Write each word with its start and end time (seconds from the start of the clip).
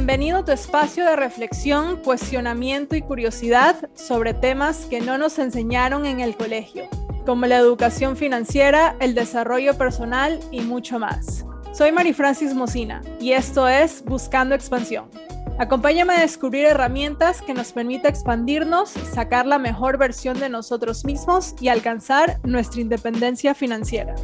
Bienvenido 0.00 0.38
a 0.38 0.44
tu 0.46 0.52
espacio 0.52 1.04
de 1.04 1.14
reflexión, 1.14 1.98
cuestionamiento 1.98 2.96
y 2.96 3.02
curiosidad 3.02 3.90
sobre 3.94 4.32
temas 4.32 4.86
que 4.86 5.02
no 5.02 5.18
nos 5.18 5.38
enseñaron 5.38 6.06
en 6.06 6.20
el 6.20 6.38
colegio, 6.38 6.88
como 7.26 7.44
la 7.44 7.58
educación 7.58 8.16
financiera, 8.16 8.96
el 9.00 9.14
desarrollo 9.14 9.76
personal 9.76 10.40
y 10.50 10.62
mucho 10.62 10.98
más. 10.98 11.44
Soy 11.74 11.92
Mari 11.92 12.14
Francis 12.14 12.54
Mocina 12.54 13.02
y 13.20 13.32
esto 13.32 13.68
es 13.68 14.02
Buscando 14.02 14.54
Expansión. 14.54 15.10
Acompáñame 15.58 16.14
a 16.14 16.20
descubrir 16.20 16.64
herramientas 16.64 17.42
que 17.42 17.52
nos 17.52 17.70
permita 17.72 18.08
expandirnos, 18.08 18.88
sacar 18.88 19.44
la 19.44 19.58
mejor 19.58 19.98
versión 19.98 20.40
de 20.40 20.48
nosotros 20.48 21.04
mismos 21.04 21.54
y 21.60 21.68
alcanzar 21.68 22.40
nuestra 22.42 22.80
independencia 22.80 23.54
financiera. 23.54 24.14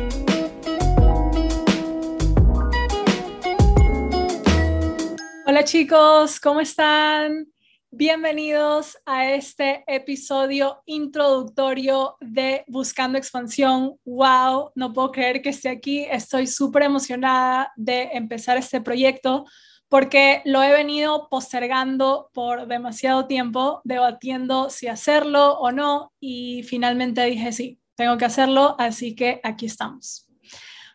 Hola 5.57 5.65
chicos, 5.65 6.39
¿cómo 6.39 6.61
están? 6.61 7.47
Bienvenidos 7.91 8.99
a 9.07 9.31
este 9.31 9.85
episodio 9.87 10.83
introductorio 10.85 12.19
de 12.21 12.63
Buscando 12.69 13.17
Expansión. 13.17 13.97
¡Wow! 14.05 14.73
No 14.75 14.93
puedo 14.93 15.13
creer 15.13 15.41
que 15.41 15.49
esté 15.49 15.71
aquí. 15.71 16.05
Estoy 16.11 16.47
súper 16.47 16.83
emocionada 16.83 17.73
de 17.75 18.11
empezar 18.13 18.59
este 18.59 18.83
proyecto 18.83 19.47
porque 19.89 20.43
lo 20.45 20.63
he 20.63 20.73
venido 20.73 21.27
postergando 21.31 22.29
por 22.35 22.67
demasiado 22.67 23.27
tiempo, 23.27 23.81
debatiendo 23.83 24.69
si 24.69 24.89
hacerlo 24.89 25.59
o 25.59 25.73
no 25.73 26.13
y 26.21 26.65
finalmente 26.65 27.25
dije 27.25 27.51
sí, 27.53 27.81
tengo 27.95 28.19
que 28.19 28.27
hacerlo, 28.27 28.77
así 28.79 29.15
que 29.15 29.41
aquí 29.43 29.65
estamos. 29.65 30.29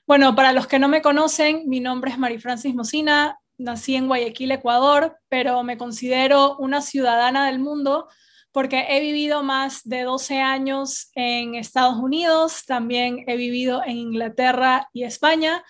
Bueno, 0.05 0.35
para 0.35 0.53
los 0.53 0.67
que 0.67 0.77
no 0.77 0.87
me 0.87 1.01
conocen, 1.01 1.63
mi 1.67 1.79
nombre 1.79 2.11
es 2.11 2.19
Mari 2.19 2.37
Francis 2.37 2.75
Mocina, 2.75 3.39
nací 3.61 3.95
en 3.95 4.07
Guayaquil, 4.07 4.51
Ecuador, 4.51 5.17
pero 5.29 5.63
me 5.63 5.77
considero 5.77 6.57
una 6.57 6.81
ciudadana 6.81 7.47
del 7.47 7.59
mundo 7.59 8.07
porque 8.51 8.85
he 8.89 8.99
vivido 8.99 9.43
más 9.43 9.81
de 9.85 10.01
12 10.01 10.41
años 10.41 11.09
en 11.15 11.55
Estados 11.55 11.97
Unidos, 11.97 12.65
también 12.65 13.23
he 13.27 13.37
vivido 13.37 13.81
en 13.85 13.97
Inglaterra 13.97 14.89
y 14.91 15.03
España. 15.03 15.63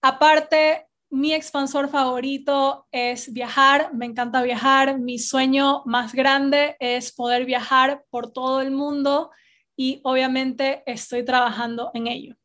Aparte, 0.00 0.86
mi 1.10 1.32
expansor 1.32 1.88
favorito 1.88 2.86
es 2.92 3.32
viajar, 3.32 3.92
me 3.94 4.06
encanta 4.06 4.42
viajar, 4.42 5.00
mi 5.00 5.18
sueño 5.18 5.82
más 5.86 6.14
grande 6.14 6.76
es 6.78 7.12
poder 7.12 7.44
viajar 7.46 8.04
por 8.10 8.32
todo 8.32 8.60
el 8.60 8.70
mundo 8.70 9.30
y 9.76 10.00
obviamente 10.04 10.84
estoy 10.86 11.24
trabajando 11.24 11.90
en 11.94 12.06
ello. 12.06 12.39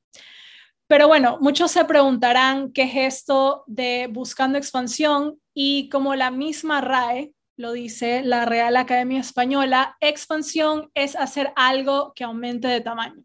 Pero 0.88 1.08
bueno, 1.08 1.38
muchos 1.42 1.72
se 1.72 1.86
preguntarán 1.86 2.72
qué 2.72 2.84
es 2.84 2.96
esto 2.96 3.64
de 3.66 4.08
buscando 4.12 4.58
expansión 4.58 5.40
y 5.54 5.90
como 5.90 6.16
la 6.16 6.30
misma 6.30 6.82
RAE 6.82 7.34
lo 7.58 7.72
dice 7.72 8.22
la 8.22 8.46
Real 8.46 8.76
Academia 8.78 9.20
Española, 9.20 9.98
expansión 10.00 10.92
es 10.94 11.16
hacer 11.16 11.54
algo 11.56 12.14
que 12.14 12.24
aumente 12.24 12.68
de 12.68 12.82
tamaño. 12.82 13.24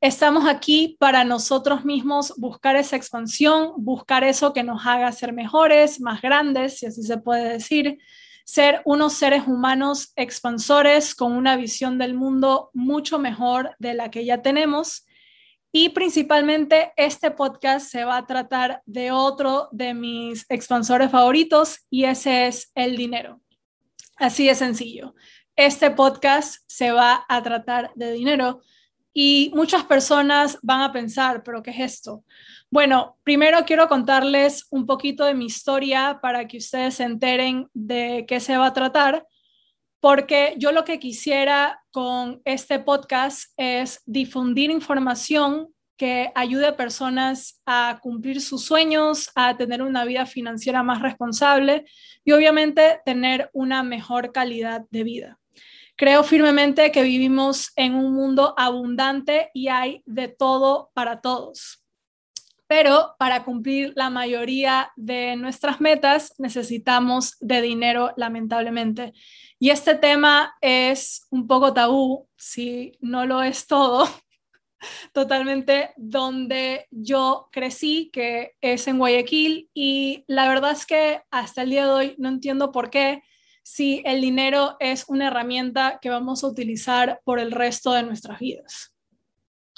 Estamos 0.00 0.48
aquí 0.48 0.96
para 0.98 1.24
nosotros 1.24 1.84
mismos 1.84 2.32
buscar 2.38 2.74
esa 2.74 2.96
expansión, 2.96 3.72
buscar 3.76 4.24
eso 4.24 4.54
que 4.54 4.62
nos 4.62 4.86
haga 4.86 5.12
ser 5.12 5.34
mejores, 5.34 6.00
más 6.00 6.22
grandes, 6.22 6.78
si 6.78 6.86
así 6.86 7.02
se 7.02 7.18
puede 7.18 7.50
decir, 7.50 7.98
ser 8.46 8.80
unos 8.86 9.12
seres 9.12 9.46
humanos 9.46 10.12
expansores 10.16 11.14
con 11.14 11.32
una 11.32 11.54
visión 11.56 11.98
del 11.98 12.14
mundo 12.14 12.70
mucho 12.72 13.18
mejor 13.18 13.76
de 13.78 13.92
la 13.92 14.10
que 14.10 14.24
ya 14.24 14.40
tenemos 14.40 15.06
y 15.72 15.90
principalmente 15.90 16.92
este 16.96 17.30
podcast 17.30 17.90
se 17.90 18.04
va 18.04 18.16
a 18.16 18.26
tratar 18.26 18.82
de 18.86 19.12
otro 19.12 19.68
de 19.72 19.94
mis 19.94 20.44
expansores 20.48 21.10
favoritos 21.10 21.86
y 21.90 22.04
ese 22.04 22.46
es 22.46 22.72
el 22.74 22.96
dinero. 22.96 23.40
Así 24.16 24.46
de 24.46 24.54
sencillo. 24.54 25.14
Este 25.56 25.90
podcast 25.90 26.62
se 26.66 26.90
va 26.90 27.24
a 27.28 27.42
tratar 27.42 27.92
de 27.94 28.12
dinero 28.12 28.62
y 29.12 29.50
muchas 29.54 29.84
personas 29.84 30.58
van 30.62 30.82
a 30.82 30.92
pensar, 30.92 31.42
pero 31.42 31.62
¿qué 31.62 31.70
es 31.70 31.80
esto? 31.80 32.24
Bueno, 32.70 33.16
primero 33.24 33.64
quiero 33.64 33.88
contarles 33.88 34.66
un 34.70 34.86
poquito 34.86 35.24
de 35.24 35.34
mi 35.34 35.46
historia 35.46 36.18
para 36.22 36.46
que 36.46 36.58
ustedes 36.58 36.94
se 36.94 37.04
enteren 37.04 37.68
de 37.74 38.24
qué 38.28 38.40
se 38.40 38.56
va 38.56 38.66
a 38.66 38.72
tratar 38.72 39.26
porque 40.00 40.54
yo 40.56 40.72
lo 40.72 40.84
que 40.84 40.98
quisiera 40.98 41.82
con 41.90 42.40
este 42.44 42.78
podcast 42.78 43.52
es 43.56 44.02
difundir 44.06 44.70
información 44.70 45.68
que 45.98 46.32
ayude 46.34 46.66
a 46.66 46.76
personas 46.76 47.60
a 47.66 47.98
cumplir 48.02 48.40
sus 48.40 48.64
sueños, 48.64 49.30
a 49.34 49.58
tener 49.58 49.82
una 49.82 50.06
vida 50.06 50.24
financiera 50.24 50.82
más 50.82 51.02
responsable 51.02 51.84
y 52.24 52.32
obviamente 52.32 53.00
tener 53.04 53.50
una 53.52 53.82
mejor 53.82 54.32
calidad 54.32 54.86
de 54.90 55.04
vida. 55.04 55.38
Creo 55.96 56.24
firmemente 56.24 56.90
que 56.90 57.02
vivimos 57.02 57.72
en 57.76 57.94
un 57.94 58.14
mundo 58.14 58.54
abundante 58.56 59.50
y 59.52 59.68
hay 59.68 60.02
de 60.06 60.28
todo 60.28 60.90
para 60.94 61.20
todos. 61.20 61.79
Pero 62.70 63.16
para 63.18 63.42
cumplir 63.42 63.92
la 63.96 64.10
mayoría 64.10 64.92
de 64.94 65.34
nuestras 65.34 65.80
metas 65.80 66.34
necesitamos 66.38 67.36
de 67.40 67.62
dinero, 67.62 68.12
lamentablemente. 68.16 69.12
Y 69.58 69.70
este 69.70 69.96
tema 69.96 70.54
es 70.60 71.26
un 71.30 71.48
poco 71.48 71.74
tabú, 71.74 72.28
si 72.36 72.92
no 73.00 73.26
lo 73.26 73.42
es 73.42 73.66
todo, 73.66 74.08
totalmente 75.12 75.90
donde 75.96 76.86
yo 76.92 77.48
crecí, 77.50 78.08
que 78.12 78.52
es 78.60 78.86
en 78.86 78.98
Guayaquil, 78.98 79.68
y 79.74 80.22
la 80.28 80.46
verdad 80.46 80.70
es 80.70 80.86
que 80.86 81.22
hasta 81.32 81.62
el 81.62 81.70
día 81.70 81.86
de 81.86 81.92
hoy 81.92 82.14
no 82.18 82.28
entiendo 82.28 82.70
por 82.70 82.88
qué, 82.88 83.24
si 83.64 84.00
el 84.04 84.20
dinero 84.20 84.76
es 84.78 85.06
una 85.08 85.26
herramienta 85.26 85.98
que 86.00 86.08
vamos 86.08 86.44
a 86.44 86.46
utilizar 86.46 87.20
por 87.24 87.40
el 87.40 87.50
resto 87.50 87.90
de 87.90 88.04
nuestras 88.04 88.38
vidas. 88.38 88.94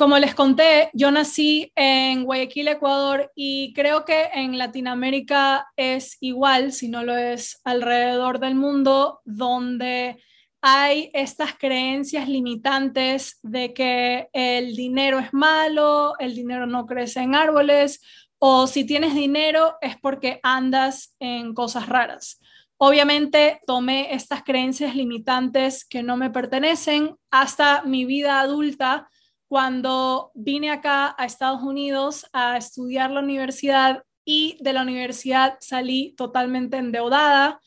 Como 0.02 0.18
les 0.18 0.34
conté, 0.34 0.90
yo 0.94 1.12
nací 1.12 1.70
en 1.76 2.24
Guayaquil, 2.24 2.66
Ecuador, 2.66 3.30
y 3.36 3.72
creo 3.72 4.04
que 4.04 4.30
en 4.34 4.58
Latinoamérica 4.58 5.68
es 5.76 6.16
igual, 6.18 6.72
si 6.72 6.88
no 6.88 7.04
lo 7.04 7.16
es 7.16 7.60
alrededor 7.62 8.40
del 8.40 8.56
mundo, 8.56 9.20
donde 9.24 10.20
hay 10.60 11.08
estas 11.14 11.54
creencias 11.56 12.28
limitantes 12.28 13.38
de 13.44 13.72
que 13.72 14.28
el 14.32 14.74
dinero 14.74 15.20
es 15.20 15.32
malo, 15.32 16.18
el 16.18 16.34
dinero 16.34 16.66
no 16.66 16.84
crece 16.84 17.20
en 17.20 17.36
árboles, 17.36 18.00
o 18.40 18.66
si 18.66 18.84
tienes 18.84 19.14
dinero 19.14 19.76
es 19.80 19.96
porque 20.00 20.40
andas 20.42 21.14
en 21.20 21.54
cosas 21.54 21.88
raras. 21.88 22.40
Obviamente 22.76 23.60
tomé 23.68 24.12
estas 24.12 24.42
creencias 24.42 24.96
limitantes 24.96 25.84
que 25.84 26.02
no 26.02 26.16
me 26.16 26.30
pertenecen 26.30 27.14
hasta 27.30 27.82
mi 27.82 28.04
vida 28.04 28.40
adulta 28.40 29.08
cuando 29.52 30.32
vine 30.32 30.70
acá 30.70 31.14
a 31.18 31.26
Estados 31.26 31.60
Unidos 31.60 32.24
a 32.32 32.56
estudiar 32.56 33.10
la 33.10 33.20
universidad 33.20 34.02
y 34.24 34.56
de 34.62 34.72
la 34.72 34.80
universidad 34.80 35.58
salí 35.60 36.14
totalmente 36.16 36.78
endeudada. 36.78 37.60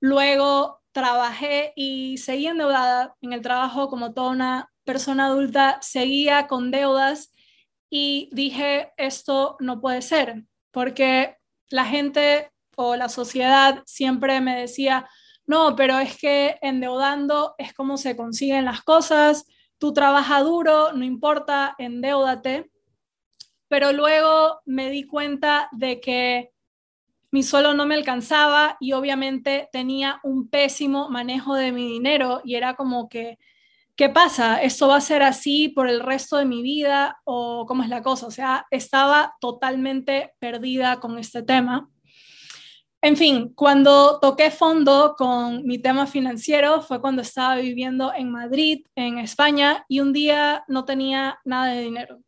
Luego 0.00 0.82
trabajé 0.92 1.72
y 1.76 2.18
seguí 2.18 2.46
endeudada 2.46 3.16
en 3.22 3.32
el 3.32 3.40
trabajo 3.40 3.88
como 3.88 4.12
toda 4.12 4.32
una 4.32 4.70
persona 4.84 5.28
adulta, 5.28 5.78
seguía 5.80 6.46
con 6.46 6.70
deudas 6.70 7.32
y 7.88 8.28
dije, 8.32 8.92
esto 8.98 9.56
no 9.60 9.80
puede 9.80 10.02
ser, 10.02 10.44
porque 10.70 11.38
la 11.70 11.86
gente 11.86 12.52
o 12.76 12.96
la 12.96 13.08
sociedad 13.08 13.82
siempre 13.86 14.42
me 14.42 14.60
decía, 14.60 15.08
no, 15.46 15.74
pero 15.74 16.00
es 16.00 16.18
que 16.18 16.58
endeudando 16.60 17.54
es 17.56 17.72
como 17.72 17.96
se 17.96 18.14
consiguen 18.14 18.66
las 18.66 18.82
cosas, 18.82 19.46
tú 19.80 19.92
trabajas 19.94 20.44
duro, 20.44 20.92
no 20.92 21.04
importa, 21.04 21.74
endeudate. 21.78 22.70
Pero 23.66 23.92
luego 23.92 24.60
me 24.66 24.90
di 24.90 25.04
cuenta 25.04 25.68
de 25.72 26.00
que 26.00 26.52
mi 27.32 27.42
suelo 27.42 27.72
no 27.74 27.86
me 27.86 27.94
alcanzaba 27.94 28.76
y 28.78 28.92
obviamente 28.92 29.68
tenía 29.72 30.20
un 30.22 30.48
pésimo 30.48 31.08
manejo 31.08 31.54
de 31.54 31.72
mi 31.72 31.88
dinero 31.88 32.42
y 32.44 32.56
era 32.56 32.74
como 32.74 33.08
que, 33.08 33.38
¿qué 33.96 34.08
pasa? 34.08 34.60
¿Esto 34.60 34.88
va 34.88 34.96
a 34.96 35.00
ser 35.00 35.22
así 35.22 35.68
por 35.68 35.88
el 35.88 36.00
resto 36.00 36.36
de 36.36 36.44
mi 36.44 36.62
vida 36.62 37.20
o 37.24 37.64
cómo 37.66 37.82
es 37.82 37.88
la 37.88 38.02
cosa? 38.02 38.26
O 38.26 38.30
sea, 38.30 38.66
estaba 38.70 39.36
totalmente 39.40 40.34
perdida 40.40 41.00
con 41.00 41.18
este 41.18 41.42
tema. 41.42 41.88
En 43.02 43.16
fin, 43.16 43.54
cuando 43.54 44.20
toqué 44.20 44.50
fondo 44.50 45.14
con 45.16 45.64
mi 45.64 45.78
tema 45.78 46.06
financiero 46.06 46.82
fue 46.82 47.00
cuando 47.00 47.22
estaba 47.22 47.56
viviendo 47.56 48.12
en 48.14 48.30
Madrid, 48.30 48.84
en 48.94 49.18
España, 49.18 49.86
y 49.88 50.00
un 50.00 50.12
día 50.12 50.64
no 50.68 50.84
tenía 50.84 51.38
nada 51.44 51.72
de 51.72 51.80
dinero 51.80 52.20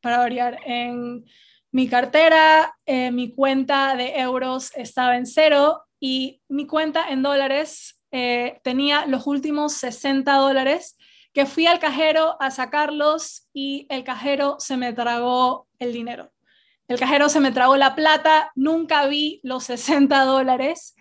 para 0.00 0.18
variar. 0.18 0.58
En 0.64 1.24
mi 1.72 1.88
cartera, 1.88 2.76
eh, 2.86 3.10
mi 3.10 3.34
cuenta 3.34 3.96
de 3.96 4.20
euros 4.20 4.70
estaba 4.76 5.16
en 5.16 5.26
cero 5.26 5.82
y 5.98 6.40
mi 6.48 6.66
cuenta 6.66 7.10
en 7.10 7.22
dólares 7.22 8.00
eh, 8.12 8.60
tenía 8.62 9.06
los 9.06 9.26
últimos 9.26 9.74
60 9.74 10.32
dólares 10.34 10.96
que 11.32 11.46
fui 11.46 11.66
al 11.66 11.80
cajero 11.80 12.36
a 12.40 12.50
sacarlos 12.52 13.48
y 13.52 13.86
el 13.88 14.04
cajero 14.04 14.56
se 14.60 14.76
me 14.76 14.92
tragó 14.92 15.66
el 15.80 15.92
dinero. 15.92 16.30
El 16.90 16.98
cajero 16.98 17.28
se 17.28 17.38
me 17.38 17.52
tragó 17.52 17.76
la 17.76 17.94
plata, 17.94 18.50
nunca 18.56 19.06
vi 19.06 19.38
los 19.44 19.62
60 19.62 20.24
dólares 20.24 20.96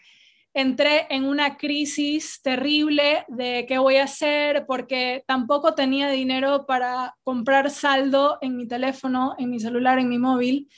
entré 0.54 1.08
en 1.10 1.26
una 1.26 1.58
crisis 1.58 2.42
terrible 2.44 3.26
de 3.28 3.66
qué 3.68 3.80
voy 3.80 3.96
a 3.96 4.04
hacer 4.04 4.66
porque 4.68 5.24
tampoco 5.26 5.74
tenía 5.74 6.12
dinero 6.12 6.68
para 6.68 7.16
comprar 7.24 7.72
saldo 7.72 8.38
en 8.42 8.56
mi 8.56 8.68
teléfono, 8.68 9.34
en 9.40 9.50
mi 9.50 9.60
celular, 9.60 9.98
en 9.98 10.10
mi 10.10 10.20
móvil. 10.20 10.70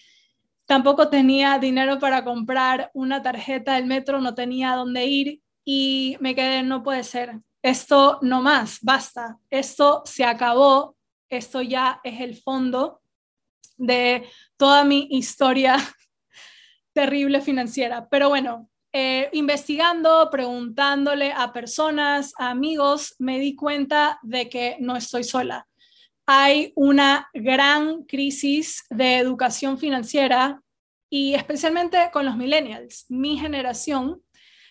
Tampoco 0.66 1.10
tenía 1.10 1.60
dinero 1.60 2.00
para 2.00 2.24
comprar 2.24 2.90
una 2.94 3.22
tarjeta 3.22 3.76
del 3.76 3.88
metro, 3.88 4.22
no 4.22 4.34
tenía 4.34 4.76
dónde 4.76 5.08
ir 5.08 5.42
y 5.66 6.16
me 6.22 6.36
quedé, 6.36 6.64
no 6.64 6.84
puede 6.84 7.04
ser. 7.04 7.42
Esto 7.62 8.20
no 8.22 8.42
más, 8.42 8.80
basta. 8.82 9.40
Esto 9.50 10.04
se 10.06 10.24
acabó. 10.24 10.96
Esto 11.30 11.62
ya 11.62 12.00
es 12.06 12.22
el 12.22 12.38
fondo 12.38 13.01
de 13.78 14.28
toda 14.58 14.84
mi 14.84 15.08
historia 15.12 15.78
terrible 16.94 17.42
financiera. 17.42 18.08
Pero 18.10 18.30
bueno, 18.30 18.70
eh, 18.94 19.30
investigando, 19.32 20.30
preguntándole 20.30 21.32
a 21.32 21.54
personas, 21.54 22.34
a 22.38 22.50
amigos, 22.50 23.16
me 23.20 23.40
di 23.40 23.56
cuenta 23.56 24.20
de 24.22 24.50
que 24.50 24.76
no 24.80 24.98
estoy 24.98 25.24
sola. 25.24 25.68
Hay 26.26 26.74
una 26.76 27.30
gran 27.34 28.04
crisis 28.04 28.84
de 28.90 29.18
educación 29.18 29.78
financiera 29.78 30.62
y 31.10 31.34
especialmente 31.36 32.10
con 32.12 32.26
los 32.26 32.36
millennials, 32.36 33.06
mi 33.10 33.38
generación. 33.38 34.22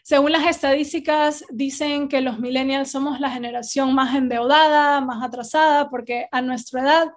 Según 0.02 0.32
las 0.32 0.46
estadísticas, 0.46 1.44
dicen 1.50 2.08
que 2.08 2.20
los 2.20 2.38
millennials 2.38 2.90
somos 2.90 3.20
la 3.20 3.30
generación 3.30 3.94
más 3.94 4.14
endeudada, 4.14 5.00
más 5.00 5.22
atrasada, 5.22 5.88
porque 5.90 6.28
a 6.30 6.42
nuestra 6.42 6.82
edad 6.82 7.08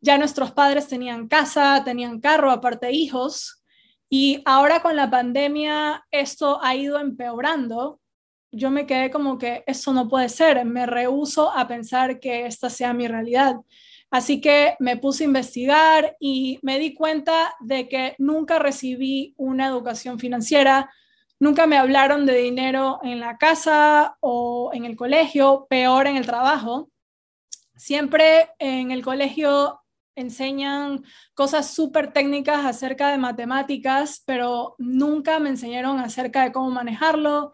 ya 0.00 0.18
nuestros 0.18 0.52
padres 0.52 0.88
tenían 0.88 1.28
casa, 1.28 1.82
tenían 1.84 2.20
carro, 2.20 2.50
aparte 2.50 2.92
hijos, 2.92 3.62
y 4.08 4.42
ahora 4.44 4.82
con 4.82 4.94
la 4.96 5.10
pandemia 5.10 6.04
esto 6.10 6.62
ha 6.62 6.74
ido 6.74 6.98
empeorando. 7.00 8.00
Yo 8.52 8.70
me 8.70 8.86
quedé 8.86 9.10
como 9.10 9.38
que 9.38 9.64
eso 9.66 9.92
no 9.92 10.08
puede 10.08 10.28
ser, 10.28 10.64
me 10.64 10.86
rehuso 10.86 11.50
a 11.50 11.66
pensar 11.66 12.20
que 12.20 12.46
esta 12.46 12.70
sea 12.70 12.94
mi 12.94 13.08
realidad. 13.08 13.56
Así 14.10 14.40
que 14.40 14.76
me 14.78 14.96
puse 14.96 15.24
a 15.24 15.26
investigar 15.26 16.16
y 16.20 16.60
me 16.62 16.78
di 16.78 16.94
cuenta 16.94 17.54
de 17.60 17.88
que 17.88 18.14
nunca 18.18 18.58
recibí 18.58 19.34
una 19.36 19.66
educación 19.66 20.20
financiera, 20.20 20.90
nunca 21.40 21.66
me 21.66 21.76
hablaron 21.76 22.24
de 22.24 22.36
dinero 22.36 23.00
en 23.02 23.18
la 23.18 23.36
casa 23.36 24.16
o 24.20 24.70
en 24.72 24.84
el 24.84 24.94
colegio, 24.94 25.66
peor 25.68 26.06
en 26.06 26.16
el 26.16 26.24
trabajo. 26.26 26.88
Siempre 27.74 28.50
en 28.58 28.92
el 28.92 29.02
colegio 29.02 29.80
enseñan 30.16 31.04
cosas 31.34 31.70
súper 31.70 32.12
técnicas 32.12 32.64
acerca 32.64 33.10
de 33.10 33.18
matemáticas, 33.18 34.22
pero 34.26 34.74
nunca 34.78 35.38
me 35.38 35.50
enseñaron 35.50 36.00
acerca 36.00 36.42
de 36.42 36.52
cómo 36.52 36.70
manejarlo. 36.70 37.52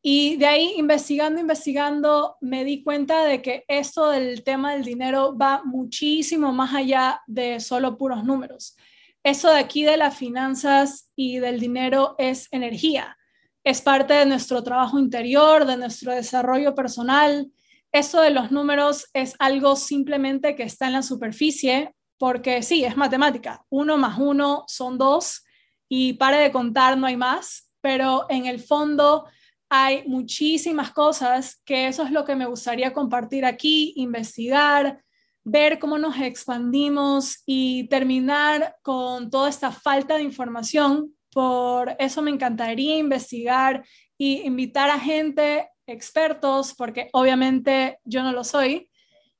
Y 0.00 0.36
de 0.36 0.46
ahí, 0.46 0.74
investigando, 0.76 1.40
investigando, 1.40 2.36
me 2.40 2.64
di 2.64 2.82
cuenta 2.82 3.24
de 3.24 3.42
que 3.42 3.64
esto 3.66 4.10
del 4.10 4.44
tema 4.44 4.72
del 4.72 4.84
dinero 4.84 5.36
va 5.36 5.62
muchísimo 5.64 6.52
más 6.52 6.74
allá 6.74 7.20
de 7.26 7.60
solo 7.60 7.98
puros 7.98 8.24
números. 8.24 8.76
Eso 9.24 9.50
de 9.50 9.58
aquí 9.58 9.82
de 9.82 9.96
las 9.96 10.16
finanzas 10.16 11.10
y 11.16 11.40
del 11.40 11.58
dinero 11.58 12.14
es 12.18 12.46
energía, 12.52 13.18
es 13.64 13.82
parte 13.82 14.14
de 14.14 14.26
nuestro 14.26 14.62
trabajo 14.62 15.00
interior, 15.00 15.66
de 15.66 15.76
nuestro 15.76 16.14
desarrollo 16.14 16.76
personal, 16.76 17.50
eso 17.96 18.20
de 18.20 18.30
los 18.30 18.50
números 18.50 19.08
es 19.14 19.34
algo 19.38 19.74
simplemente 19.74 20.54
que 20.54 20.64
está 20.64 20.86
en 20.86 20.92
la 20.92 21.02
superficie, 21.02 21.95
porque 22.18 22.62
sí, 22.62 22.84
es 22.84 22.96
matemática. 22.96 23.64
Uno 23.70 23.96
más 23.98 24.18
uno 24.18 24.64
son 24.66 24.98
dos 24.98 25.44
y 25.88 26.14
pare 26.14 26.38
de 26.38 26.52
contar, 26.52 26.96
no 26.96 27.06
hay 27.06 27.16
más, 27.16 27.70
pero 27.80 28.26
en 28.28 28.46
el 28.46 28.60
fondo 28.60 29.26
hay 29.68 30.06
muchísimas 30.06 30.92
cosas 30.92 31.60
que 31.64 31.88
eso 31.88 32.02
es 32.02 32.10
lo 32.10 32.24
que 32.24 32.36
me 32.36 32.46
gustaría 32.46 32.92
compartir 32.92 33.44
aquí, 33.44 33.92
investigar, 33.96 35.02
ver 35.44 35.78
cómo 35.78 35.98
nos 35.98 36.18
expandimos 36.18 37.42
y 37.46 37.88
terminar 37.88 38.76
con 38.82 39.30
toda 39.30 39.48
esta 39.48 39.70
falta 39.70 40.16
de 40.16 40.22
información. 40.22 41.14
Por 41.32 41.94
eso 41.98 42.22
me 42.22 42.30
encantaría 42.30 42.96
investigar 42.96 43.84
y 44.18 44.42
invitar 44.42 44.90
a 44.90 44.98
gente, 44.98 45.68
expertos, 45.86 46.74
porque 46.74 47.08
obviamente 47.12 47.98
yo 48.04 48.22
no 48.22 48.32
lo 48.32 48.42
soy, 48.42 48.88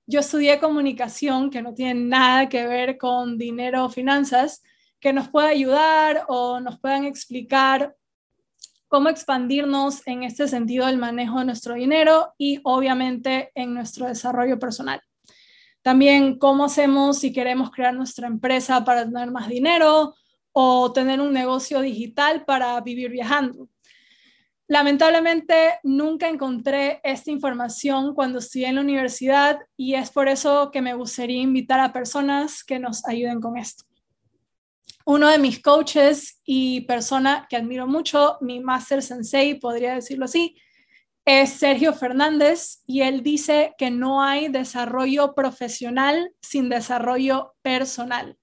yo 0.07 0.21
estudié 0.21 0.61
comunicación, 0.61 1.51
que 1.51 1.63
no 1.63 1.75
tiene 1.75 1.95
nada 1.95 2.49
que 2.49 2.67
ver 2.67 2.97
con 2.97 3.39
dinero 3.39 3.85
o 3.85 3.89
finanzas, 3.89 4.63
que 5.01 5.13
nos 5.13 5.29
pueda 5.29 5.49
ayudar 5.49 6.25
o 6.29 6.61
nos 6.61 6.79
puedan 6.79 7.05
explicar 7.05 7.95
cómo 8.89 9.09
expandirnos 9.09 10.07
en 10.07 10.23
este 10.23 10.47
sentido 10.49 10.87
del 10.87 10.99
manejo 10.99 11.41
de 11.41 11.47
nuestro 11.47 11.75
dinero 11.75 12.35
y 12.39 12.61
obviamente 12.63 13.51
en 13.55 13.75
nuestro 13.75 14.07
desarrollo 14.07 14.59
personal. 14.59 15.01
También 15.83 16.39
cómo 16.39 16.65
hacemos 16.65 17.19
si 17.19 17.33
queremos 17.33 17.71
crear 17.71 17.95
nuestra 17.95 18.27
empresa 18.27 18.85
para 18.85 19.05
tener 19.05 19.31
más 19.31 19.49
dinero 19.49 20.15
o 20.53 20.93
tener 20.93 21.21
un 21.21 21.33
negocio 21.33 21.81
digital 21.81 22.45
para 22.45 22.81
vivir 22.81 23.11
viajando. 23.11 23.69
Lamentablemente 24.69 25.79
nunca 25.85 26.29
encontré 26.29 27.01
esta 27.05 27.31
información 27.31 28.15
cuando 28.15 28.41
estudié 28.41 28.69
en 28.69 28.75
la 28.75 28.81
universidad 28.81 29.61
y 29.77 29.95
es 29.95 30.11
por 30.11 30.29
eso 30.29 30.71
que 30.73 30.83
me 30.83 30.95
gustaría 30.95 31.41
invitar 31.41 31.79
a 31.79 31.93
personas 31.93 32.65
que 32.65 32.81
nos 32.81 33.07
ayuden 33.07 33.41
con 33.41 33.57
esto. 33.57 33.85
Uno 35.05 35.29
de 35.29 35.39
mis 35.39 35.63
coaches 35.63 36.41
y 36.45 36.81
persona 36.81 37.47
que 37.49 37.57
admiro 37.57 37.87
mucho, 37.87 38.39
mi 38.41 38.59
master 38.59 39.03
sensei, 39.03 39.55
podría 39.55 39.95
decirlo 39.95 40.25
así, 40.25 40.57
es 41.25 41.51
Sergio 41.51 41.93
Fernández 41.93 42.83
y 42.87 43.03
él 43.03 43.23
dice 43.23 43.75
que 43.79 43.93
no 43.93 44.21
hay 44.21 44.49
desarrollo 44.49 45.33
profesional 45.35 46.33
sin 46.41 46.69
desarrollo 46.69 47.55
personal. 47.63 48.37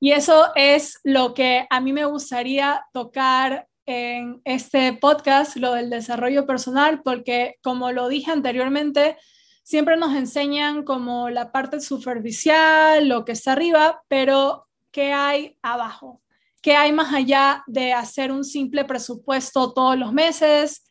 Y 0.00 0.10
eso 0.10 0.50
es 0.56 0.98
lo 1.04 1.34
que 1.34 1.68
a 1.70 1.80
mí 1.80 1.92
me 1.92 2.04
gustaría 2.04 2.84
tocar 2.92 3.68
en 3.86 4.40
este 4.44 4.92
podcast 4.94 5.56
lo 5.56 5.74
del 5.74 5.90
desarrollo 5.90 6.46
personal, 6.46 7.02
porque 7.02 7.56
como 7.62 7.92
lo 7.92 8.08
dije 8.08 8.30
anteriormente, 8.30 9.16
siempre 9.62 9.96
nos 9.96 10.14
enseñan 10.14 10.84
como 10.84 11.30
la 11.30 11.52
parte 11.52 11.80
superficial, 11.80 13.08
lo 13.08 13.24
que 13.24 13.32
está 13.32 13.52
arriba, 13.52 14.02
pero 14.08 14.66
¿qué 14.90 15.12
hay 15.12 15.56
abajo? 15.62 16.22
¿Qué 16.60 16.76
hay 16.76 16.92
más 16.92 17.12
allá 17.12 17.64
de 17.66 17.92
hacer 17.92 18.30
un 18.30 18.44
simple 18.44 18.84
presupuesto 18.84 19.72
todos 19.72 19.98
los 19.98 20.12
meses? 20.12 20.88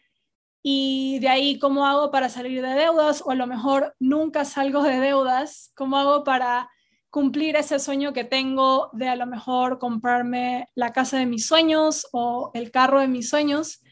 Y 0.61 1.19
de 1.19 1.29
ahí, 1.29 1.59
¿cómo 1.59 1.85
hago 1.85 2.11
para 2.11 2.29
salir 2.29 2.61
de 2.61 2.73
deudas? 2.73 3.23
O 3.25 3.31
a 3.31 3.35
lo 3.35 3.47
mejor 3.47 3.95
nunca 3.99 4.45
salgo 4.45 4.83
de 4.83 4.99
deudas. 4.99 5.71
¿Cómo 5.75 5.97
hago 5.97 6.23
para 6.23 6.69
cumplir 7.11 7.57
ese 7.57 7.77
sueño 7.77 8.13
que 8.13 8.23
tengo 8.23 8.89
de 8.93 9.09
a 9.09 9.15
lo 9.15 9.27
mejor 9.27 9.77
comprarme 9.77 10.69
la 10.75 10.93
casa 10.93 11.17
de 11.17 11.25
mis 11.25 11.45
sueños 11.45 12.07
o 12.13 12.51
el 12.53 12.71
carro 12.71 13.01
de 13.01 13.07
mis 13.07 13.29
sueños. 13.29 13.83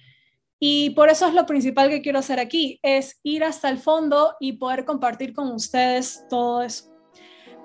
Y 0.58 0.92
por 0.92 1.10
eso 1.10 1.28
es 1.28 1.34
lo 1.34 1.46
principal 1.46 1.90
que 1.90 2.02
quiero 2.02 2.20
hacer 2.20 2.40
aquí, 2.40 2.80
es 2.82 3.20
ir 3.24 3.44
hasta 3.44 3.70
el 3.70 3.78
fondo 3.78 4.36
y 4.40 4.54
poder 4.54 4.86
compartir 4.86 5.34
con 5.34 5.52
ustedes 5.52 6.26
todo 6.30 6.64
eso. 6.64 6.86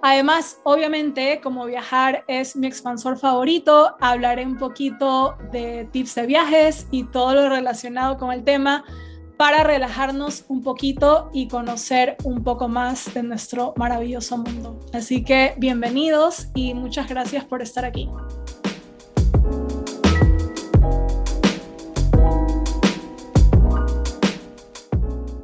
Además, 0.03 0.61
obviamente, 0.65 1.41
como 1.41 1.65
viajar 1.65 2.25
es 2.29 2.57
mi 2.57 2.67
expansor 2.67 3.17
favorito, 3.17 3.97
hablaré 4.01 4.45
un 4.45 4.59
poquito 4.59 5.37
de 5.51 5.89
tips 5.93 6.17
de 6.17 6.27
viajes 6.27 6.87
y 6.91 7.05
todo 7.05 7.35
lo 7.35 7.49
relacionado 7.49 8.19
con 8.19 8.31
el 8.31 8.45
tema 8.45 8.85
para 9.37 9.65
relajarnos 9.65 10.45
un 10.49 10.63
poquito 10.63 11.31
y 11.33 11.49
conocer 11.49 12.17
un 12.25 12.45
poco 12.45 12.69
más 12.69 13.13
de 13.15 13.23
nuestro 13.23 13.75
maravilloso 13.77 14.39
mundo. 14.39 14.81
Así 14.93 15.25
que 15.25 15.55
bienvenidos 15.59 16.49
y 16.55 16.75
muchas 16.75 17.09
gracias 17.09 17.45
por 17.45 17.63
estar 17.63 17.85
aquí. 17.85 18.09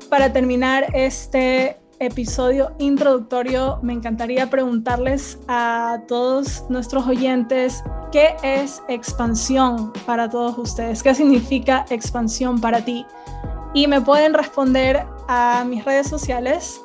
Para 0.09 0.33
terminar 0.33 0.87
este 0.95 1.79
episodio 1.99 2.75
introductorio, 2.79 3.79
me 3.83 3.93
encantaría 3.93 4.49
preguntarles 4.49 5.39
a 5.49 6.03
todos 6.09 6.65
nuestros 6.69 7.07
oyentes 7.07 7.85
qué 8.11 8.35
es 8.43 8.83
expansión 8.89 9.93
para 10.07 10.29
todos 10.29 10.59
ustedes, 10.59 11.03
qué 11.03 11.15
significa 11.15 11.85
expansión 11.91 12.61
para 12.61 12.85
ti 12.85 13.07
y 13.75 13.87
me 13.87 14.01
pueden 14.01 14.35
responder 14.35 15.07
a 15.29 15.65
mis 15.67 15.85
redes 15.85 16.09
sociales. 16.09 16.81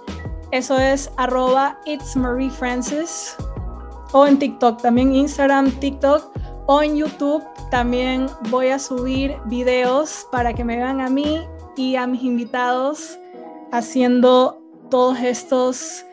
Eso 0.51 0.77
es 0.77 1.11
arroba 1.17 1.79
it's 1.85 2.15
Marie 2.15 2.49
Francis 2.49 3.35
o 4.11 4.25
en 4.25 4.39
TikTok, 4.39 4.81
también 4.81 5.13
Instagram, 5.13 5.71
TikTok 5.79 6.31
o 6.67 6.81
en 6.81 6.95
YouTube. 6.95 7.43
También 7.71 8.27
voy 8.49 8.69
a 8.69 8.79
subir 8.79 9.35
videos 9.45 10.27
para 10.31 10.53
que 10.53 10.63
me 10.63 10.77
vean 10.77 11.01
a 11.01 11.09
mí 11.09 11.41
y 11.75 11.95
a 11.95 12.07
mis 12.07 12.23
invitados 12.23 13.19
haciendo 13.71 14.61
todos 14.89 15.19
estos 15.19 16.05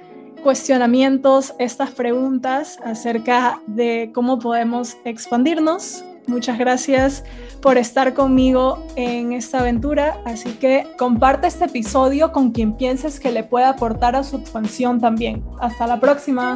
cuestionamientos, 0.42 1.54
estas 1.58 1.90
preguntas 1.90 2.78
acerca 2.84 3.60
de 3.66 4.10
cómo 4.12 4.38
podemos 4.38 4.96
expandirnos 5.04 6.02
Muchas 6.26 6.58
gracias 6.58 7.24
por 7.60 7.78
estar 7.78 8.14
conmigo 8.14 8.84
en 8.96 9.32
esta 9.32 9.60
aventura. 9.60 10.20
Así 10.24 10.52
que 10.52 10.86
comparte 10.98 11.46
este 11.46 11.64
episodio 11.64 12.32
con 12.32 12.52
quien 12.52 12.76
pienses 12.76 13.20
que 13.20 13.30
le 13.30 13.42
pueda 13.42 13.70
aportar 13.70 14.16
a 14.16 14.24
su 14.24 14.36
expansión 14.36 15.00
también. 15.00 15.44
Hasta 15.60 15.86
la 15.86 15.98
próxima. 15.98 16.54